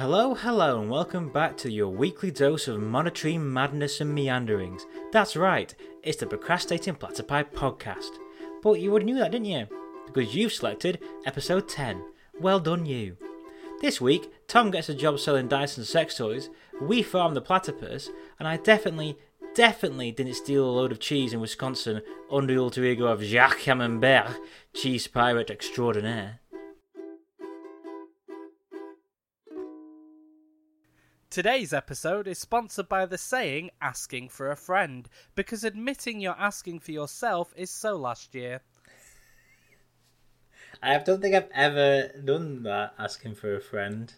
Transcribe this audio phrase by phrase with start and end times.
[0.00, 4.86] Hello, hello, and welcome back to your weekly dose of monetary madness and meanderings.
[5.12, 8.08] That's right, it's the Procrastinating Platypi podcast.
[8.62, 9.66] But you already knew that, didn't you?
[10.06, 12.02] Because you've selected episode 10.
[12.40, 13.18] Well done, you.
[13.82, 16.48] This week, Tom gets a job selling Dyson sex toys,
[16.80, 19.18] we farm the platypus, and I definitely,
[19.54, 22.00] definitely didn't steal a load of cheese in Wisconsin
[22.32, 24.34] under the alter ego of Jacques Camembert,
[24.72, 26.40] cheese pirate extraordinaire.
[31.30, 36.80] Today's episode is sponsored by the saying asking for a friend, because admitting you're asking
[36.80, 38.62] for yourself is so last year.
[40.82, 44.12] I don't think I've ever done that, asking for a friend.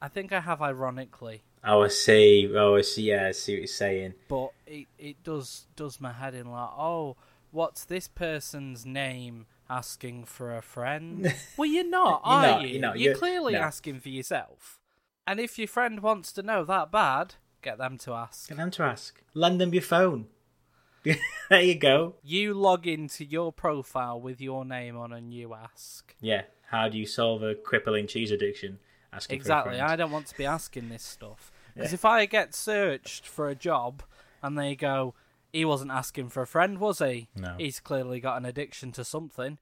[0.00, 2.50] I think I have ironically, Oh, I see.
[2.52, 3.02] Oh, I see.
[3.10, 4.14] Yeah, I see what you're saying.
[4.28, 7.16] but it, it does does my head in like, oh,
[7.52, 11.32] what's this person's name asking for a friend?
[11.56, 12.68] well, you're not, You're are not, you?
[12.68, 13.60] you're not, You're you're- clearly no.
[13.60, 14.80] asking for yourself.
[15.26, 18.48] And if your friend wants to know that bad, get them to ask.
[18.48, 19.22] Get them to ask.
[19.34, 20.26] Lend them your phone.
[21.48, 22.14] there you go.
[22.22, 26.14] You log into your profile with your name on and you ask.
[26.20, 26.42] Yeah.
[26.70, 28.78] How do you solve a crippling cheese addiction?
[29.12, 29.80] Asking Exactly.
[29.80, 31.52] I don't want to be asking this stuff.
[31.74, 31.94] Because Yeah.
[31.94, 34.02] if I get searched for a job
[34.42, 35.14] and they go,
[35.52, 37.28] he wasn't asking for a friend, was he?
[37.36, 37.56] No.
[37.58, 39.58] He's clearly got an addiction to something.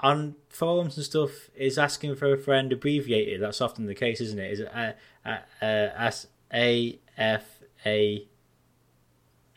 [0.00, 3.40] On forums and stuff, is asking for a friend abbreviated?
[3.40, 4.52] That's often the case, isn't it?
[4.52, 4.92] Is it uh,
[5.24, 7.44] uh, as A F
[7.86, 8.26] A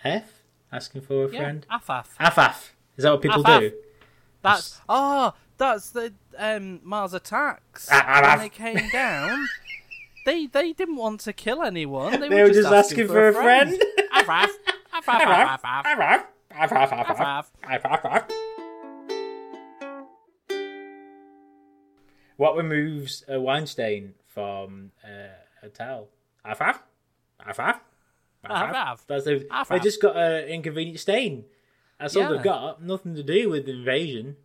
[0.03, 0.31] F?
[0.71, 1.65] Asking for a Yeah, friend?
[1.69, 2.05] Afaf.
[2.19, 2.69] AFAF.
[2.95, 3.59] Is that what people Afaf.
[3.59, 3.71] do?
[4.41, 7.89] That's oh, that's the um, Mars attacks.
[7.91, 8.29] Ah, ah, ah.
[8.29, 9.45] when they came down,
[10.25, 12.19] they they didn't want to kill anyone.
[12.19, 13.71] They, They were just asking for a friend.
[14.15, 14.47] Afaf.
[14.93, 15.19] Afaf.
[15.19, 15.61] Afaf.
[15.61, 15.83] Afaf.
[15.85, 16.23] AFAF.
[16.51, 16.91] AFAF.
[16.91, 17.45] AFAF.
[17.65, 18.01] Afaf.
[18.03, 18.48] AFAF.
[22.39, 26.07] What removes a wine stain from uh, a towel?
[26.45, 26.79] AFAF.
[27.45, 27.81] AFAF.
[28.45, 28.99] AFAF.
[29.07, 29.39] That's a,
[29.69, 31.43] they just got an inconvenient stain.
[31.99, 32.29] That's all Yeah.
[32.31, 32.81] they've got.
[32.81, 34.37] Nothing to do with invasion.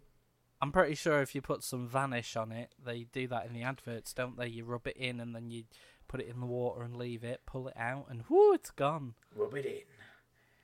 [0.61, 3.63] I'm pretty sure if you put some vanish on it, they do that in the
[3.63, 4.49] adverts, don't they?
[4.49, 5.63] You rub it in and then you
[6.09, 9.15] put it in the water and leave it, pull it out, and whoo, it's gone.
[9.37, 9.83] Rub it in.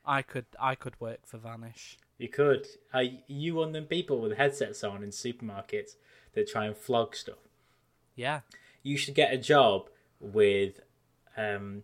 [0.05, 1.97] I could, I could work for vanish.
[2.19, 2.67] You could.
[2.93, 5.95] Are you one of them people with headsets on in supermarkets
[6.35, 7.39] that try and flog stuff?
[8.15, 8.41] Yeah,
[8.83, 9.89] you should get a job
[10.21, 10.81] with
[11.37, 11.83] um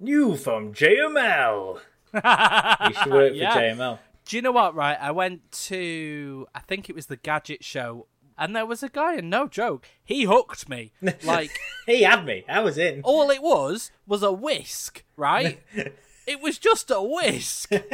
[0.00, 1.80] new from JML.
[2.88, 3.52] You should work Yeah.
[3.52, 3.98] for JML.
[4.24, 4.74] Do you know what?
[4.74, 8.06] Right, I went to, I think it was the Gadget Show,
[8.36, 10.92] and there was a guy, and no joke, he hooked me.
[11.24, 11.50] Like
[11.86, 12.44] He had me.
[12.48, 13.00] I was in.
[13.04, 15.60] all it was was a whisk, right?
[16.28, 17.70] it was just a whisk.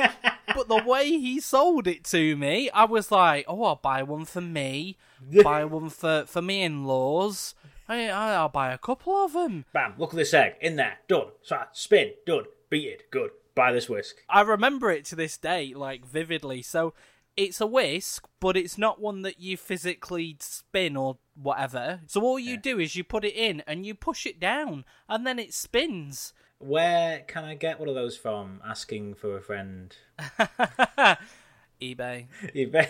[0.55, 4.25] but the way he sold it to me, I was like, "Oh, I'll buy one
[4.25, 4.97] for me.
[5.43, 7.55] buy one for for me in-laws.
[7.89, 9.95] I, I'll buy a couple of them." Bam!
[9.97, 10.99] Look at this egg in there.
[11.09, 11.28] Done.
[11.43, 12.12] So spin.
[12.27, 12.45] Done.
[12.69, 13.11] Beat it.
[13.11, 13.31] Good.
[13.55, 14.17] Buy this whisk.
[14.28, 16.61] I remember it to this day, like vividly.
[16.62, 16.93] So
[17.37, 22.01] it's a whisk, but it's not one that you physically spin or whatever.
[22.06, 25.25] So all you do is you put it in and you push it down, and
[25.25, 26.33] then it spins.
[26.67, 28.63] Where can I get one of those from?
[28.67, 29.95] Asking for a friend.
[31.79, 32.29] eBay.
[32.57, 32.89] eBay.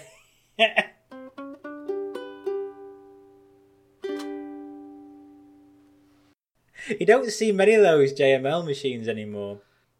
[7.01, 9.59] you don't see many of those JML machines anymore.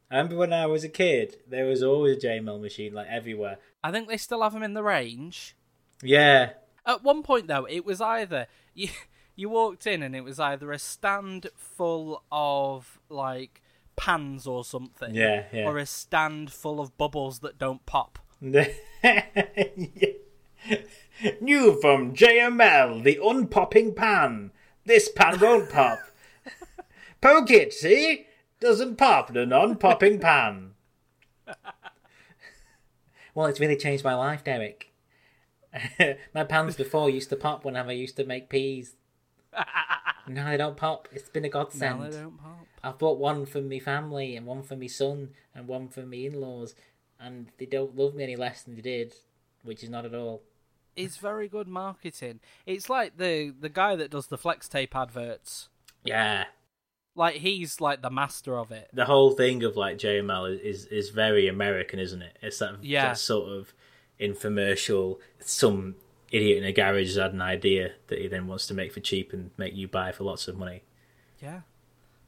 [0.09, 3.59] I remember when I was a kid, there was always a JML machine like everywhere.
[3.83, 5.57] I think they still have them in the range.
[6.01, 6.51] Yeah,
[6.87, 8.91] At one point, though, it was either you
[9.35, 13.63] you walked in and it was either a stand full of like
[13.97, 15.67] pans or something, Yeah, yeah.
[15.67, 18.19] or a stand full of bubbles that don't pop.
[18.41, 18.65] New
[21.81, 24.51] from JML, the unpopping pan.
[24.85, 25.99] This pan won't pop.
[27.21, 28.27] Poke it, see?
[28.61, 30.73] Doesn't pop, the non-popping pan.
[33.35, 34.93] well, it's really changed my life, Derek.
[36.35, 38.97] my pans before used to pop whenever I used to make peas.
[40.29, 41.09] now they don't pop.
[41.13, 42.01] It's been a godsend.
[42.01, 42.67] Now they don't pop.
[42.85, 46.27] I've bought one for me family and one for me son and one for me
[46.27, 46.75] in-laws,
[47.19, 49.15] and they don't love me any less than they did,
[49.63, 50.43] which is not at all.
[50.97, 52.41] It's very good marketing.
[52.67, 55.69] It's like the the guy that does the flex tape adverts.
[56.05, 56.45] Yeah,
[57.17, 58.91] Like he's like the master of it.
[58.93, 62.39] the whole thing of like JML is is very American, isn't it?
[62.43, 63.07] It's that, Yeah.
[63.09, 63.73] that sort of
[64.21, 65.19] infomercial.
[65.41, 65.97] Some
[66.31, 69.01] idiot in a garage has had an idea that he then wants to make for
[69.01, 70.83] cheap and make you buy for lots of money.
[71.41, 71.61] Yeah.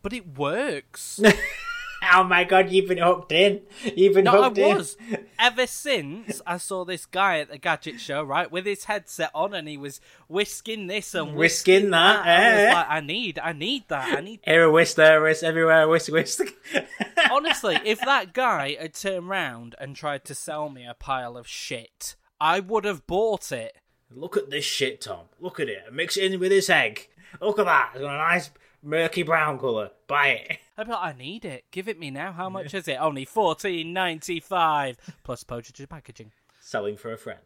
[0.07, 1.21] But it works.
[2.15, 3.63] oh my god, you've been hooked in.
[3.97, 4.77] You've been No, I in.
[4.77, 4.97] was.
[5.37, 9.53] Ever since I saw this guy at the gadget show, right, with his headset on,
[9.53, 12.73] and he was whisking this and Whisking that, I was eh?
[12.73, 14.17] like, I need, I need that.
[14.17, 14.39] I need.
[14.45, 16.55] Here a whisk, there a whisk, everywhere a whisk, whisk.
[17.33, 21.49] Honestly, if that guy had turned round and tried to sell me a pile of
[21.49, 23.77] shit, I would have bought it.
[24.13, 25.25] Look at this shit, Tom.
[25.41, 25.93] Look at it.
[25.93, 27.09] Mix it in with this egg.
[27.41, 27.91] Look at that.
[27.95, 28.51] It's got a nice
[28.87, 29.91] murky brown colour.
[30.07, 30.59] Buy it.
[30.79, 31.65] I'd like, I need it.
[31.71, 32.33] Give it me now.
[32.33, 32.97] How much is it?
[33.01, 36.33] Only fourteen ninety five plus postage and packaging.
[36.61, 37.41] Selling for a friend.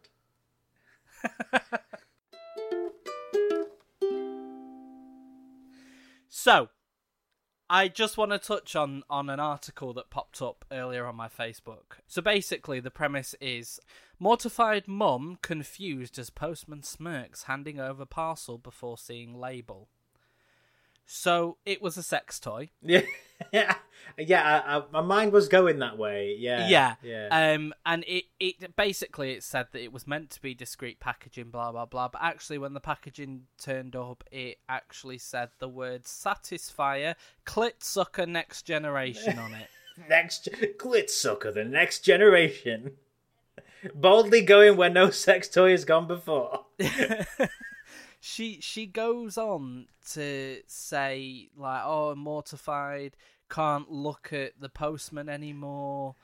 [6.33, 6.69] So,
[7.69, 11.27] I just want to touch on on an article that popped up earlier on my
[11.27, 11.99] Facebook.
[12.07, 13.79] So basically, the premise is
[14.17, 19.89] mortified mum confused as postman smirks handing over parcel before seeing label.
[21.05, 22.69] So it was a sex toy.
[22.81, 23.01] Yeah,
[24.17, 24.63] yeah.
[24.65, 26.35] I, I, my mind was going that way.
[26.39, 27.27] Yeah, yeah, yeah.
[27.31, 31.49] Um, and it it basically it said that it was meant to be discreet packaging,
[31.49, 32.07] blah blah blah.
[32.07, 37.15] But actually, when the packaging turned up, it actually said the word "satisfier
[37.45, 39.67] clit sucker next generation" on it.
[40.09, 42.93] next clit sucker, the next generation.
[43.95, 46.65] Boldly going where no sex toy has gone before.
[48.31, 53.17] She she goes on to say like, "Oh, I'm mortified,
[53.49, 56.15] can't look at the postman anymore."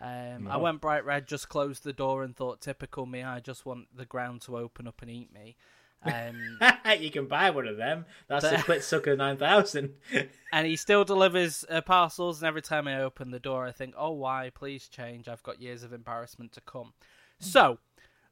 [0.00, 3.22] Um, I went bright red, just closed the door, and thought, "Typical me.
[3.22, 5.56] I just want the ground to open up and eat me."
[6.04, 6.58] Um,
[7.00, 8.04] you can buy one of them.
[8.28, 9.94] That's the The- clit sucker nine thousand.
[10.52, 12.40] and he still delivers uh, parcels.
[12.42, 14.50] And every time I open the door, I think, "Oh, why?
[14.54, 15.26] Please change.
[15.28, 16.92] I've got years of embarrassment to come."
[17.38, 17.78] So,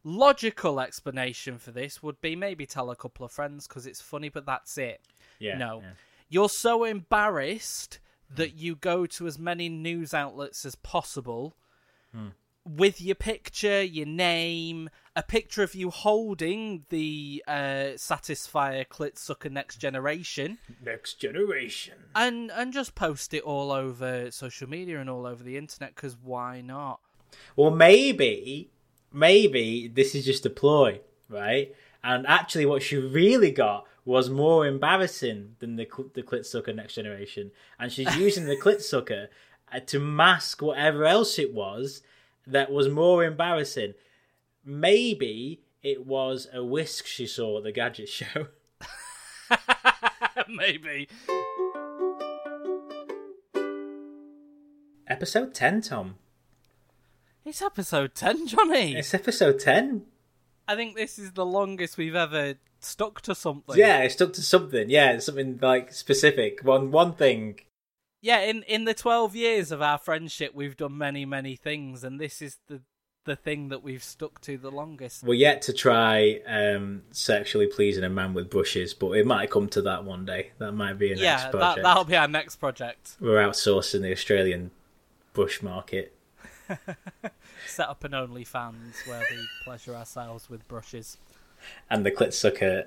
[0.05, 4.29] logical explanation for this would be maybe tell a couple of friends because it's funny,
[4.29, 5.01] but that's it.
[5.39, 5.57] yeah.
[5.59, 5.81] No.
[5.83, 5.91] yeah.
[6.29, 7.99] You're so embarrassed
[8.35, 11.55] that you go to as many news outlets as possible
[12.67, 19.51] with your picture, your name, a picture of you holding the uh, Satisfier Clit Sucker
[19.51, 21.95] Next Generation, Next generation.
[22.15, 25.95] and and just post it all over social media and all over the internet.
[25.95, 27.01] Because why not?
[27.57, 28.71] Well, maybe,
[29.15, 31.75] maybe this is just a ploy, right?
[32.03, 36.73] And actually, what she really got was more embarrassing than the cl- the clit sucker
[36.73, 39.29] next generation, and she's using the clit sucker
[39.73, 42.03] uh, to mask whatever else it was
[42.47, 43.95] that was more embarrassing.
[44.65, 48.49] Maybe it was a whisk she saw at the gadget show.
[50.49, 51.09] Maybe.
[55.07, 56.17] Episode ten, Tom.
[57.45, 58.97] It's episode ten, Johnny.
[58.97, 60.07] It's episode ten.
[60.67, 63.77] I think this is the longest we've ever stuck to something.
[63.77, 64.89] Yeah, it stuck to something.
[64.89, 66.61] Yeah, something like specific.
[66.63, 67.61] One one thing.
[68.23, 72.19] yeah in in the 12 years of our friendship we've done many many things and
[72.19, 72.81] this is the
[73.27, 78.05] the thing that we've stuck to the longest We're yet to try um, sexually pleasing
[78.05, 80.51] a man with brushes, but it might come to that one day.
[80.59, 81.83] That might be a next yeah that, project.
[81.85, 84.71] that'll be our next project We're outsourcing the Australian
[85.35, 86.15] bush market.
[87.67, 91.19] set up an onlyfans where we pleasure ourselves with brushes
[91.91, 92.85] And the clit sucker.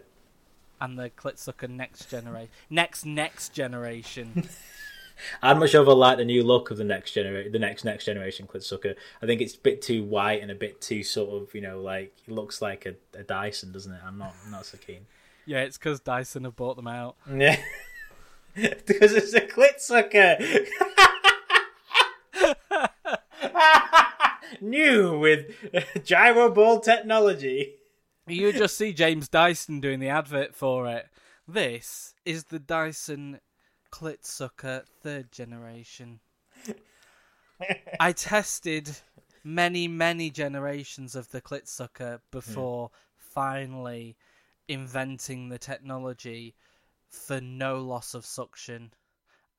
[0.82, 4.48] and the clit sucker next generation next next generation
[5.42, 8.46] I'd much over like the new look of the next generation, the next next generation
[8.46, 8.94] clit sucker.
[9.20, 11.82] I think it's a bit too white and a bit too sort of you know
[11.82, 14.00] like it looks like a, a Dyson, doesn't it?
[14.06, 15.08] I'm not I'm not so keen.
[15.48, 20.38] yeah it's because dyson have bought them out Yeah, because it's a clit sucker.
[24.70, 25.54] New with
[26.06, 27.76] gyro ball technology.
[28.28, 31.08] you just see james dyson doing the advert for it
[31.48, 33.40] this is the dyson
[33.90, 36.20] clit sucker third generation
[38.00, 38.96] I tested
[39.44, 44.16] many, many generations of the clit sucker before finally
[44.68, 46.56] inventing the technology
[47.10, 48.94] for no loss of suction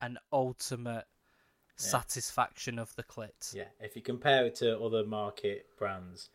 [0.01, 1.05] and ultimate
[1.79, 3.53] satisfaction of the clit.
[3.53, 6.29] Yeah, if you compare it to other market brands,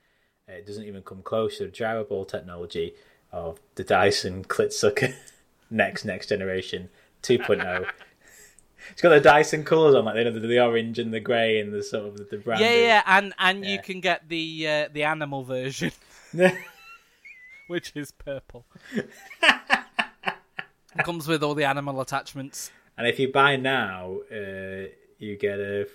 [0.49, 2.95] uh, it doesn't even come close to the gyro ball technology
[3.33, 5.15] of the Dyson clit sucker
[5.71, 6.89] next next generation
[7.23, 7.87] 2.0.
[8.91, 11.61] it's got the Dyson colours on, like you know, the, the orange and the grey
[11.61, 12.61] and the sort of the, the brand.
[12.61, 15.93] Yeah, yeah, and and you can get the uh, the animal version,
[17.67, 18.67] which is purple.
[21.05, 22.71] Comes with all the animal attachments.
[22.97, 24.85] and if you buy now, uh,
[25.19, 25.87] you get a,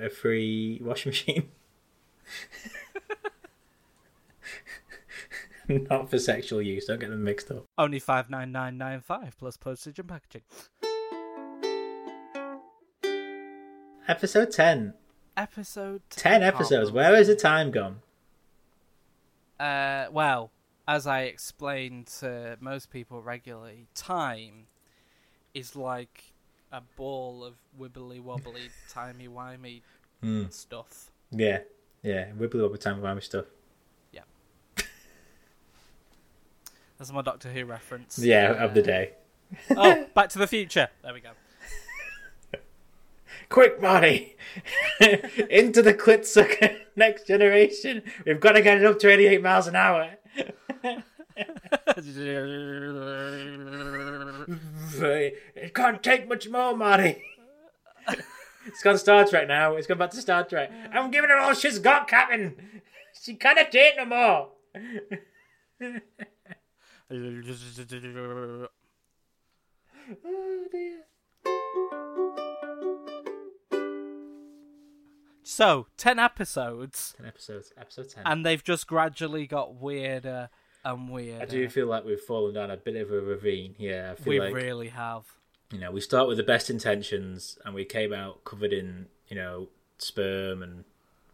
[0.00, 1.48] a free washing machine.
[5.68, 6.86] Not for sexual use.
[6.86, 7.64] Don't get them mixed up.
[7.76, 10.42] Only five nine nine nine five plus postage and packaging.
[14.08, 14.94] Episode 10.
[15.36, 16.92] Episode 10 episodes.
[16.92, 18.02] Where has the time gone?
[19.58, 20.52] Uh, well,
[20.86, 24.68] as I explain to most people regularly, time
[25.54, 26.34] is like
[26.72, 29.82] a ball of wibbly wobbly, timey wimey
[30.20, 30.44] Hmm.
[30.50, 31.10] stuff.
[31.30, 31.60] Yeah.
[32.02, 32.30] Yeah.
[32.38, 33.46] Wibbly wobbly timey wimey stuff.
[34.12, 34.22] Yeah,
[36.98, 38.18] that's my Doctor Who reference.
[38.18, 39.12] Yeah, Uh, of the day.
[39.76, 40.88] oh, Back to the Future.
[41.02, 41.30] There we go.
[43.48, 44.36] Quick, Marty!
[45.50, 46.70] Into the clit sucker.
[46.96, 48.02] Next generation.
[48.24, 50.12] We've got to get it up to 88 miles an hour.
[55.54, 57.22] It can't take much more, Marty.
[58.66, 59.74] it's gone Star Trek now.
[59.76, 60.70] It's gone back to Star Trek.
[60.92, 62.54] I'm giving her all she's got, Captain.
[63.20, 64.48] She can't take no more.
[70.24, 71.02] Oh dear.
[75.42, 77.72] so, 10 episodes, Ten episodes.
[77.78, 78.22] Episode ten.
[78.26, 80.50] and they've just gradually got weirder
[80.86, 81.42] and weirder.
[81.42, 84.12] I do feel like we've fallen down a bit of a ravine here.
[84.12, 85.24] I feel we like really have.
[85.72, 89.36] you know we start with the best intentions, and we came out covered in you
[89.36, 90.84] know sperm and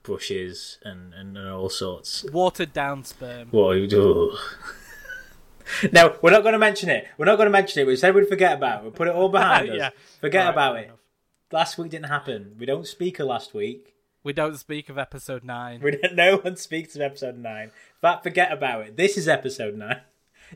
[0.03, 2.25] brushes and and, and all sorts.
[2.33, 3.49] Watered down sperm.
[3.51, 3.93] What?
[3.93, 4.39] ugh.
[5.93, 7.07] no, we're not going to mention it.
[7.19, 7.87] We're not going to mention it.
[7.87, 8.83] We said we'd forget about it.
[8.83, 9.77] We'll put it all behind us.
[9.77, 9.91] Yeah.
[10.21, 10.85] Forget about it.
[10.87, 10.99] enough.
[11.51, 12.57] Last week didn't happen.
[12.59, 13.92] We don't speak of last week.
[14.25, 15.81] We don't speak of episode 9.
[15.83, 17.73] We don't, no one speaks of episode nine.
[18.01, 18.97] But forget about it.
[18.97, 20.01] This is episode nine.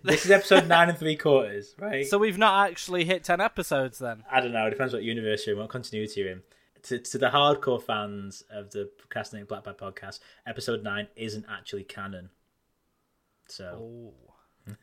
[0.04, 2.06] This is episode nine and three quarters, right?
[2.06, 4.22] So we've not actually hit 10 episodes then.
[4.30, 4.66] I don't know.
[4.66, 6.42] It depends what universe you're in, what continuity you're in.
[6.84, 11.82] To, to the hardcore fans of the Procrastinating Black Bag podcast, episode nine isn't actually
[11.82, 12.30] canon.
[13.48, 14.12] So
[14.68, 14.74] Oh.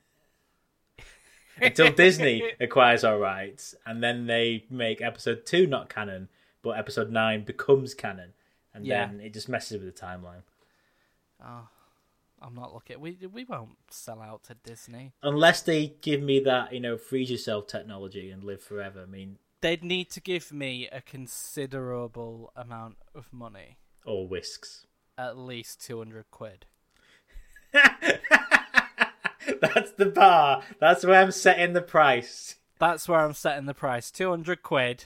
[1.62, 6.28] until Disney acquires our rights, and then they make episode two not canon,
[6.62, 8.34] but episode nine becomes canon,
[8.74, 9.08] and Yeah.
[9.08, 10.44] then it just messes with the timeline.
[11.44, 11.68] Oh,
[12.42, 13.00] I'm not looking.
[13.00, 15.14] We we won't sell out to Disney.
[15.24, 19.02] Unless they give me that, you know, freeze yourself technology and live forever.
[19.04, 24.86] I mean, They'd need to give me a considerable amount of money, or whisks.
[25.18, 26.66] at least 200 quid.
[29.62, 30.64] That's the bar.
[30.80, 32.56] That's where I'm setting the price.
[32.80, 34.12] That's where I'm setting the price.
[34.12, 35.06] 200 quid.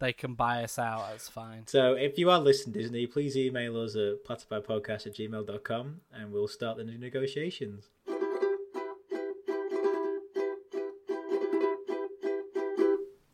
[0.00, 1.10] They can buy us out.
[1.10, 1.66] That's fine.
[1.66, 6.48] So if you are listening, Disney, please email us at platypipodcast at gmail.com and we'll
[6.48, 7.90] start the negotiations.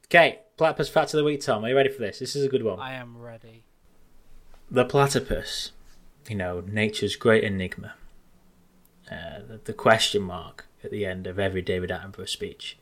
[0.06, 1.64] Okay, platypus fact of the week, Tom.
[1.64, 2.18] Are you ready for this?
[2.18, 2.80] This is a good one.
[2.80, 3.62] I am ready.
[4.68, 5.70] The platypus,
[6.28, 7.94] you know, nature's great enigma.
[9.11, 12.76] Uh, the, the question mark at the end of every David Attenborough speech.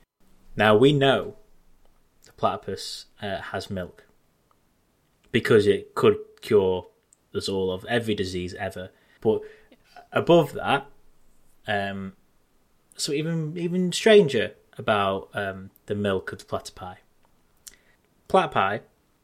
[0.57, 1.37] Now we know
[2.25, 4.05] the platypus uh, has milk
[5.33, 6.87] because it could cure
[7.35, 8.91] us all of every disease ever.
[9.21, 9.41] But
[10.13, 10.87] above that,
[11.67, 12.15] um,
[12.97, 16.97] so even even stranger about um, the milk of the platypi.
[18.29, 18.81] Platypi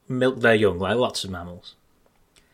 [0.08, 1.76] milk their young like lots of mammals.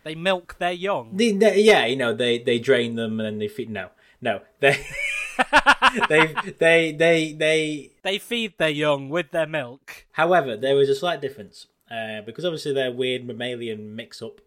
[0.04, 1.16] They milk their young.
[1.16, 3.70] They, they, yeah, you know, they, they drain them and then they feed.
[3.70, 3.88] No,
[4.20, 4.86] no, they
[6.08, 7.92] they they they they.
[8.02, 10.06] They feed their young with their milk.
[10.12, 14.40] However, there is a slight difference uh, because obviously they're weird mammalian mix up.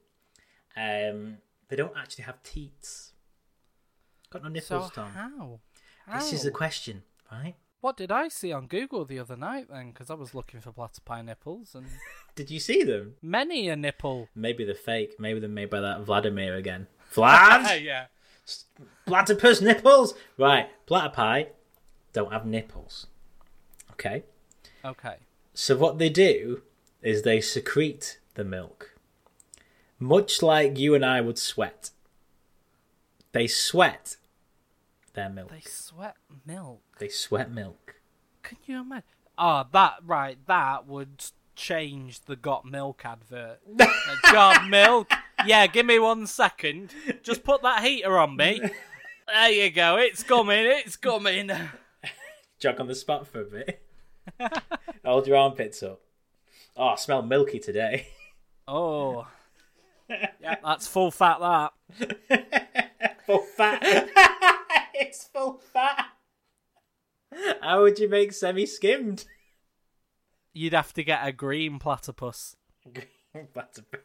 [0.75, 3.13] Um, they don't actually have teats.
[4.29, 5.11] Got no nipples, So Tom.
[5.11, 5.59] how?
[6.13, 6.45] This is How?
[6.45, 7.55] the question, right?
[7.81, 9.91] What did I see on Google the other night then?
[9.91, 11.85] Because I was looking for platypi nipples and
[12.35, 13.15] Did you see them?
[13.21, 14.27] many a nipple.
[14.35, 15.15] Maybe they're fake.
[15.19, 16.87] Maybe they're made by that Vladimir again.
[17.13, 18.05] Vlad, yeah.
[19.05, 20.13] Platypus nipples.
[20.37, 21.47] Right, platypi
[22.13, 23.07] don't have nipples.
[23.91, 24.23] Okay.
[24.83, 25.17] Okay.
[25.53, 26.61] So what they do
[27.01, 28.95] is they secrete the milk,
[29.99, 31.91] much like you and I would sweat.
[33.31, 34.15] They sweat
[35.13, 35.51] their milk.
[35.51, 36.15] They sweat
[36.45, 36.81] milk.
[36.99, 37.95] They sweat milk.
[38.41, 39.03] Can you imagine?
[39.37, 40.37] Oh, ah, that right.
[40.47, 41.23] That would
[41.55, 43.59] change the got milk advert.
[44.31, 45.11] Got milk?
[45.45, 46.93] Yeah, give me one second.
[47.23, 48.61] Just put that heater on me.
[49.27, 49.97] There you go.
[49.97, 50.65] It's coming.
[50.65, 51.51] It's coming.
[52.59, 53.85] Jog on the spot for a bit.
[55.05, 56.01] Hold your armpits up.
[56.75, 58.07] Oh, I smell milky today.
[58.67, 59.27] Oh.
[60.41, 61.39] Yeah, that's full fat.
[61.39, 61.71] That.
[63.27, 63.79] full fat.
[64.95, 66.07] it's full fat.
[67.61, 69.25] How would you make semi-skimmed?
[70.51, 72.55] You'd have to get a green platypus.
[72.91, 74.01] Green platypus.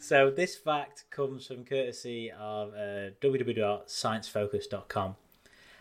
[0.00, 5.16] So this fact comes from courtesy of uh, www.sciencefocus.com.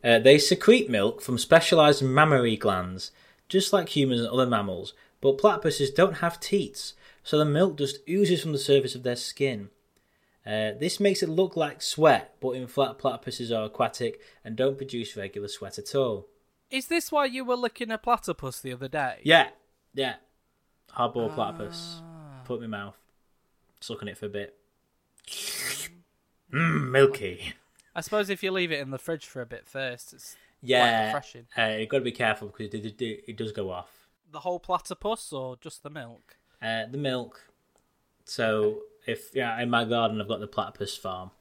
[0.03, 3.11] Uh, they secrete milk from specialized mammary glands,
[3.47, 4.93] just like humans and other mammals.
[5.21, 9.15] But platypuses don't have teats, so the milk just oozes from the surface of their
[9.15, 9.69] skin.
[10.45, 14.77] Uh, this makes it look like sweat, but in fact, platypuses are aquatic and don't
[14.77, 16.27] produce regular sweat at all.
[16.71, 19.19] Is this why you were licking a platypus the other day?
[19.23, 19.49] Yeah,
[19.93, 20.15] yeah.
[20.95, 22.01] Hardball platypus.
[22.45, 22.97] Put in my mouth.
[23.79, 24.55] Sucking it for a bit.
[26.51, 27.53] Mmm, milky.
[27.95, 31.07] I suppose if you leave it in the fridge for a bit first, it's Yeah.
[31.07, 31.47] refreshing.
[31.57, 34.07] Uh, you've got to be careful because it, it, it, it does go off.
[34.31, 36.37] the whole platypus or just the milk.
[36.61, 37.49] Uh, the milk.
[38.25, 41.31] So if yeah, in my garden I've got the platypus farm.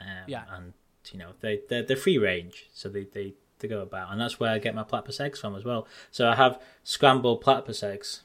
[0.00, 0.44] Um, Yeah.
[0.50, 0.72] And
[1.12, 4.38] you know they they're, they're free range, so they, they they go about, and that's
[4.38, 5.86] where I get my platypus eggs from as well.
[6.10, 8.22] So I have scrambled platypus eggs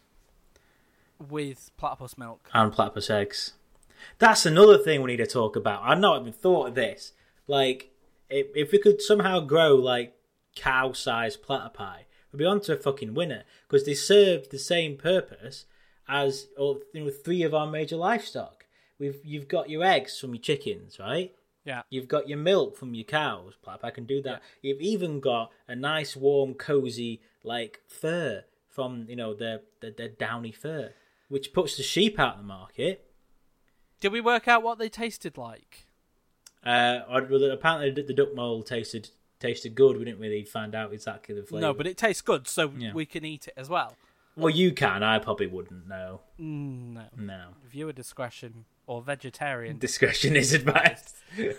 [1.29, 2.49] with platypus milk.
[2.53, 3.53] and platypus eggs.
[4.17, 5.83] That's another thing we need to talk about.
[5.83, 7.13] I've not even thought of this.
[7.47, 7.91] Like,
[8.29, 10.15] if, if we could somehow grow like
[10.55, 15.65] cow-sized platypi, we'd be on to a fucking winner because they serve the same purpose
[16.07, 18.65] as you know three of our major livestock.
[18.99, 21.33] We've you've got your eggs from your chickens, right?
[21.63, 21.83] Yeah.
[21.89, 23.53] You've got your milk from your cows.
[23.83, 24.41] i can do that.
[24.61, 30.09] You've even got a nice, warm, cozy like fur from you know their their, their
[30.09, 30.93] downy fur,
[31.27, 33.11] which puts the sheep out of the market.
[33.99, 35.85] Did we work out what they tasted like?
[36.65, 39.97] Uh, apparently the, duck mole tasted tasted good.
[39.97, 41.67] We didn't really find out exactly the flavour.
[41.67, 42.93] No, but it tastes good, so Yeah.
[42.93, 43.95] we can eat it as well.
[44.35, 45.03] well, you can.
[45.03, 46.21] I probably wouldn't know.
[46.39, 47.03] Mm, no.
[47.17, 49.77] No, Viewer discretion or vegetarian.
[49.79, 51.15] discretion is advised.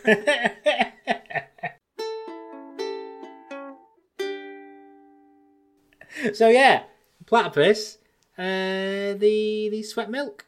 [6.35, 6.85] so yeah,
[7.27, 7.99] platypus.
[8.39, 10.47] Uh, the the sweat milk.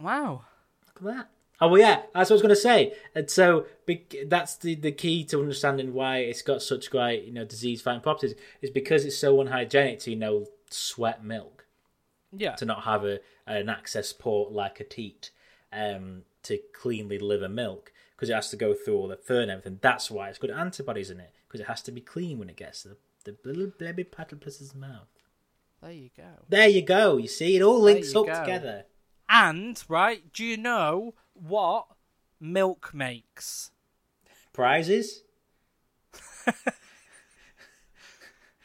[0.00, 0.42] wow.
[0.86, 1.28] Look at that.
[1.60, 2.92] Oh well, yeah, that's what I was going to say.
[3.16, 3.66] And so
[4.26, 8.36] that's the, the key to understanding why it's got such great, you know, disease-fighting properties
[8.62, 11.66] is because it's so unhygienic to, you know, sweat milk
[12.32, 12.54] Yeah.
[12.56, 15.30] to not have a an access port like a teat
[15.72, 19.50] um, to cleanly deliver milk because it has to go through all the fur and
[19.50, 19.78] everything.
[19.80, 22.56] That's why it's got antibodies in it because it has to be clean when it
[22.56, 25.08] gets to the, the little baby platypus's mouth.
[25.80, 26.44] There you go.
[26.48, 27.16] There you go.
[27.16, 28.40] You see, it all links up go.
[28.40, 28.84] together.
[29.28, 31.86] And, right, do you know what
[32.40, 33.70] milk makes?
[34.52, 35.22] Prizes.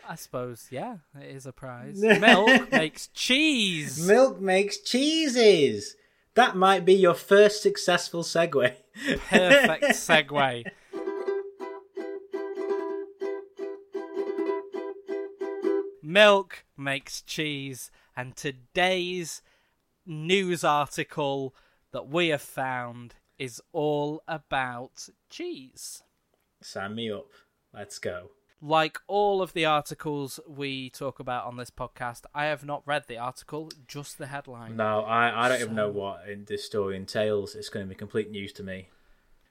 [0.07, 2.01] I suppose, yeah, it is a prize.
[2.01, 4.05] Milk makes cheese.
[4.05, 5.95] Milk makes cheeses.
[6.35, 8.73] That might be your first successful segue.
[9.29, 10.65] Perfect segue.
[16.01, 19.41] Milk makes cheese, and today's
[20.05, 21.55] news article
[21.91, 26.03] that we have found is all about cheese.
[26.61, 27.29] Sign me up.
[27.73, 28.31] Let's go.
[28.65, 33.03] Like all of the articles we talk about on this podcast, I have not read
[33.09, 34.77] the article, just the headline.
[34.77, 37.55] No, I, I don't even know what in this story entails.
[37.55, 38.87] It's going to be complete news to me.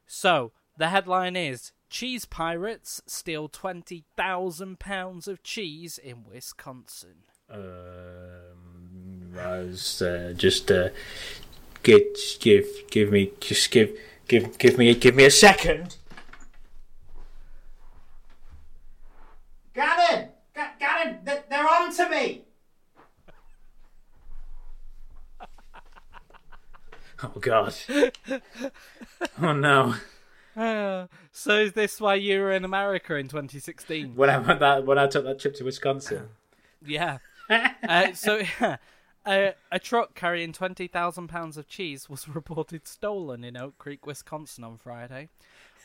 [0.07, 7.17] So, the headline is Cheese Pirates steal £20,000 of cheese in Wisconsin.
[7.51, 10.89] Um, I was uh, just uh,
[11.83, 12.03] give,
[12.41, 13.95] give give me just give
[14.27, 15.99] give give me give me a second.
[19.75, 20.29] Got him!
[20.55, 21.19] Got, got him!
[21.63, 22.43] They're, they're on to me!
[27.23, 27.75] oh god!
[29.41, 29.95] oh no!
[30.57, 34.15] Uh, so, is this why you were in America in 2016?
[34.17, 36.29] When I went that when I took that trip to Wisconsin.
[36.85, 37.19] Yeah.
[37.49, 38.79] uh, so, yeah,
[39.25, 44.79] a, a truck carrying £20,000 of cheese was reported stolen in Oak Creek, Wisconsin on
[44.79, 45.29] Friday.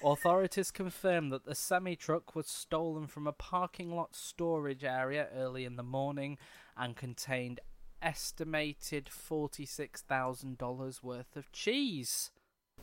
[0.04, 5.66] Authorities confirmed that the semi truck was stolen from a parking lot storage area early
[5.66, 6.38] in the morning
[6.78, 7.60] and contained
[8.02, 12.32] estimated $46,000 worth of cheese.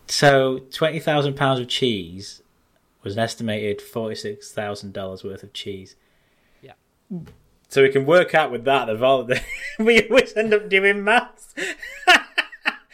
[0.07, 2.43] So twenty thousand pounds of cheese
[3.03, 5.97] was an estimated forty six thousand dollars worth of cheese.
[6.61, 6.73] Yeah.
[7.69, 9.37] So we can work out with that the value.
[9.79, 11.55] we always end up doing maths.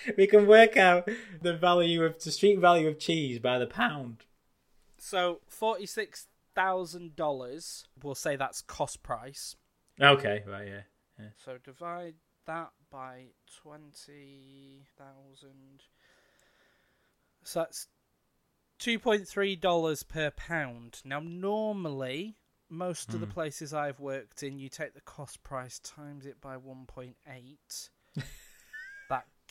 [0.16, 1.08] we can work out
[1.42, 4.24] the value of the street value of cheese by the pound.
[4.98, 9.56] So, $46,000, we'll say that's cost price.
[10.00, 10.82] Okay, right, yeah.
[11.44, 12.14] So divide
[12.46, 13.26] that by
[13.62, 15.82] twenty thousand.
[17.44, 17.88] So that's
[18.78, 21.00] two point three dollars per pound.
[21.04, 22.36] Now normally
[22.68, 23.32] most of the hmm.
[23.32, 27.90] places I've worked in you take the cost price times it by one point eight.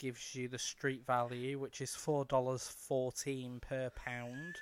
[0.00, 4.56] gives you the street value, which is four dollars fourteen per pound.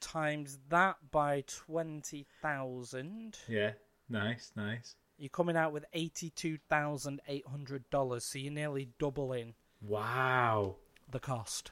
[0.00, 3.72] Times that by twenty thousand, Yeah.
[4.08, 4.96] Nice, nice.
[5.18, 8.24] you're coming out with eighty-two thousand eight hundred dollars.
[8.24, 10.76] So you're nearly doubling Wow.
[11.10, 11.70] the cost.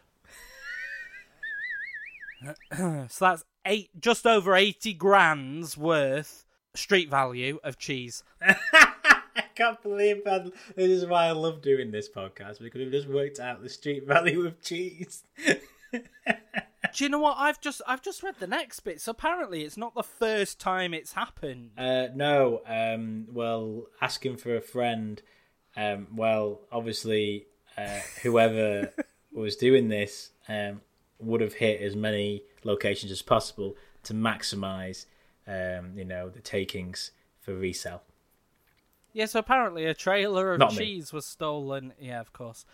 [2.76, 8.22] so that's eight, just over eighty grand's worth street value of cheese.
[9.59, 10.53] I can't believe that.
[10.77, 14.05] This is why I love doing this podcast because we've just worked out the street
[14.07, 15.25] value of cheese.
[15.94, 17.37] Do you know what?
[17.38, 19.01] I've just I've just read the next bit.
[19.01, 21.71] So apparently, it's not the first time it's happened.
[21.77, 25.21] Uh, no, um, well, asking for a friend.
[25.77, 28.92] Um, well, obviously, uh, whoever
[29.33, 30.83] was doing this um,
[31.18, 35.07] would have hit as many locations as possible to maximise,
[35.47, 38.03] um, you know, the takings for resale.
[39.12, 40.79] Yeah, so apparently a trailer of Not me.
[40.79, 41.92] cheese was stolen.
[42.01, 42.64] Yeah, of course.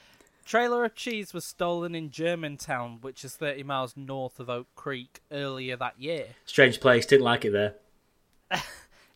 [0.44, 5.22] Trailer of cheese was stolen in Germantown, which is 30 miles north of Oak Creek,
[5.32, 6.26] earlier that year.
[6.44, 7.74] Strange place, didn't like it there.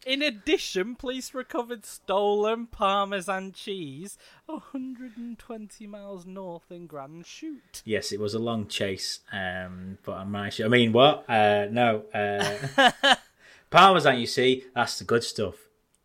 [0.07, 7.83] In addition, police recovered stolen Parmesan cheese 120 miles north in Grand Chute.
[7.85, 10.63] Yes, it was a long chase, um, but I managed.
[10.63, 11.29] I mean, what?
[11.29, 13.17] Uh, no, uh,
[13.71, 14.19] parmesan.
[14.19, 15.57] You see, that's the good stuff.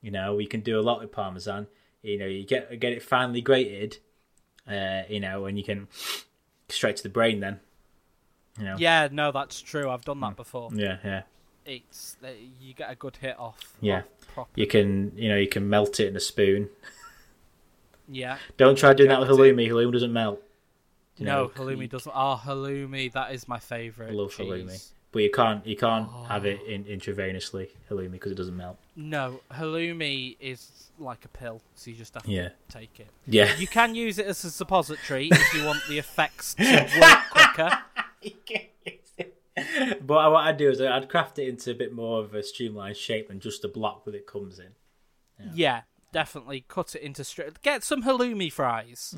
[0.04, 1.66] You know, we can do a lot with parmesan.
[2.04, 3.98] You know, you get get it finely grated.
[4.70, 5.88] Uh, you know, and you can
[6.70, 7.40] straight to the brain.
[7.40, 7.60] Then,
[8.60, 9.90] you know, Yeah, no, that's true.
[9.90, 10.70] I've done that before.
[10.74, 11.22] yeah, yeah.
[11.66, 12.28] It's uh,
[12.62, 13.74] you get a good hit off.
[13.82, 14.04] Yeah.
[14.38, 14.50] off.
[14.56, 16.70] You can, you know, you can melt it in a spoon.
[18.10, 18.38] Yeah.
[18.58, 19.56] Don't try doing that with Melt it.
[19.56, 19.70] halloumi.
[19.70, 20.42] Halloumi doesn't melt.
[21.18, 22.12] You no, know, halloumi doesn't.
[22.14, 24.12] Oh, halloumi, that is my favourite.
[24.12, 24.48] I love cheese.
[24.48, 26.24] halloumi, but you can't, you can't oh.
[26.24, 26.50] have Oh.
[26.50, 28.78] it in intravenously halloumi because it doesn't melt.
[28.98, 33.08] No, halloumi is like a pill, so you just have to Yeah, take it.
[33.26, 33.56] yeah.
[33.56, 37.80] You can use it as a suppository if you want the effects to work quicker.
[40.02, 42.98] but what I'd do is I'd craft it into a bit more of a streamlined
[42.98, 44.72] shape than just a block that it comes in.
[45.54, 47.62] Yeah, definitely cut it into straight.
[47.62, 49.16] Get some halloumi fries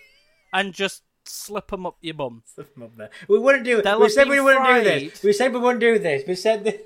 [0.52, 2.42] and just slip them up your bum.
[2.46, 3.10] Stuff 'em up there.
[3.28, 3.84] We wouldn't do it.
[3.84, 5.22] They'll We said we wouldn't do this.
[5.22, 6.22] We said we wouldn't do this.
[6.26, 6.80] We said this.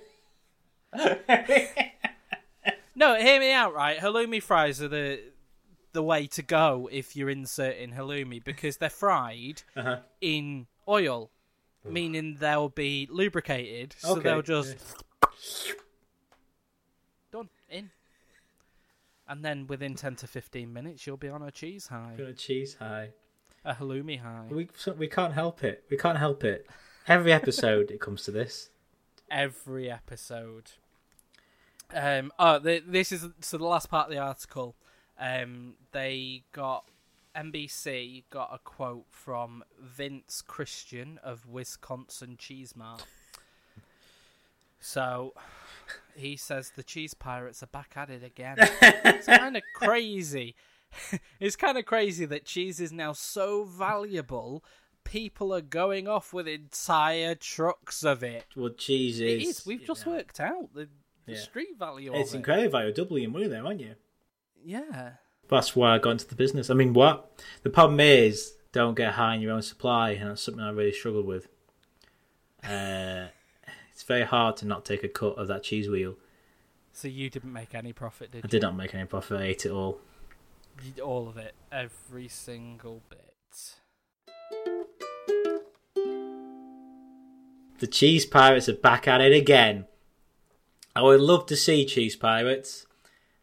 [2.95, 3.97] No, hear me out, right?
[3.99, 5.21] Halloumi fries are the
[5.93, 10.01] the way to go if you're inserting halloumi because they're fried Uh-huh.
[10.21, 11.31] in oil,
[11.85, 14.77] meaning they'll be lubricated, so Okay, they'll just
[17.31, 17.91] done in.
[19.29, 22.35] And then within ten to fifteen minutes, you'll be on a cheese high, Got a
[22.35, 23.11] cheese high.
[23.65, 24.47] A halloumi high.
[24.51, 25.85] We so- we can't help it.
[25.91, 26.67] We can't help it.
[27.07, 28.71] Every episode it comes to this.
[29.31, 30.73] every episode.
[31.95, 34.77] Um, oh, the, this is so the last part of the article.
[35.19, 36.85] Um, they got
[37.35, 43.05] NBC got a quote from Vince Christian of Wisconsin Cheese Mart.
[44.81, 45.35] So
[46.15, 48.57] he says the cheese pirates are back at it again.
[48.61, 50.55] it's kind of crazy.
[51.41, 54.65] it's kind of crazy that cheese is now so valuable.
[55.05, 58.45] People are going off with entire trucks of it.
[58.57, 59.61] Well, cheese It is.
[59.61, 59.67] is.
[59.67, 60.13] We've just yeah.
[60.13, 60.89] worked out the,
[61.27, 61.39] the Yeah.
[61.39, 62.23] street value It's of it.
[62.25, 62.83] It's incredible.
[62.83, 63.95] You're doubling your money there, aren't you?
[64.65, 65.13] Yeah.
[65.49, 66.69] That's why I got into the business.
[66.69, 70.43] I mean, what the problem is, don't get high in your own supply, and that's
[70.43, 71.49] something I really struggled with.
[72.65, 73.29] Uh,
[73.93, 76.17] it's very hard to not take a cut of that cheese wheel.
[76.93, 78.43] So you didn't make any profit, did I you?
[78.45, 79.41] I did not make any profit.
[79.41, 80.01] I ate it all.
[81.03, 81.55] All of it.
[81.73, 83.25] Every single bit.
[87.79, 89.87] The cheese pirates are back at it again.
[90.97, 92.87] I would love to see cheese pirates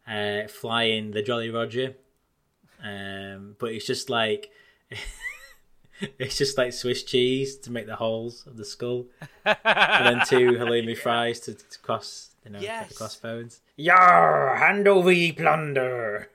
[0.08, 1.96] uh, flying the Jolly Roger,
[2.84, 4.52] um, but it's just like
[6.20, 9.06] it's just like Swiss cheese to make the holes of the skull,
[9.46, 9.56] and
[10.06, 12.90] then two halloumi fries to, to cross, you know, Yes.
[12.90, 13.62] the crossbones.
[13.78, 14.58] Yar!
[14.58, 16.30] Hand over ye plunder.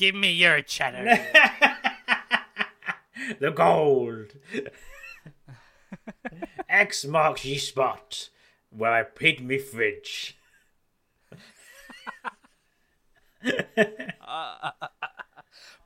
[0.00, 1.18] Give me your cheddar.
[3.38, 4.32] The gold.
[6.68, 8.30] X marks ye spot
[8.70, 10.38] where I paid me fridge.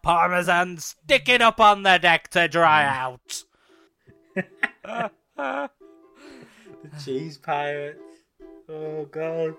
[0.03, 2.88] Parmesan, stick it up on the deck to dry mm.
[2.88, 3.42] out.
[5.35, 5.70] The
[7.05, 8.00] cheese pirate.
[8.68, 9.57] Oh god.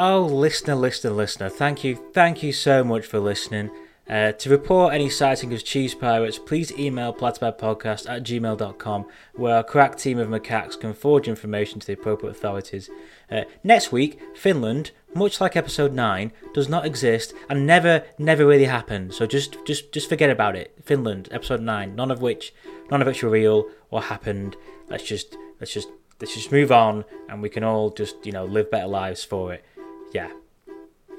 [0.00, 1.48] Oh, listener, listener, listener!
[1.48, 3.68] Thank you, thank you so much for listening.
[4.08, 9.64] Uh, to report any sighting of cheese pirates, please email platypipodcast at gmail.com, where our
[9.64, 12.88] crack team of macaques can forward information to the appropriate authorities.
[13.28, 18.66] Uh, next week, Finland, much like episode 9, does not exist and never, never really
[18.66, 19.12] happened.
[19.12, 20.76] So just, just, just forget about it.
[20.84, 22.54] Finland, episode 9, none of which,
[22.88, 24.56] none of which were real or happened.
[24.88, 25.88] Let's just, let's just,
[26.20, 29.52] let's just move on and we can all just, you know, live better lives for
[29.52, 29.64] it.
[30.12, 30.30] Yeah.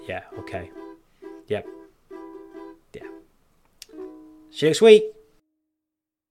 [0.07, 0.71] Yeah, okay.
[1.47, 1.67] Yep.
[2.93, 3.01] Yeah.
[4.51, 5.18] See you next week.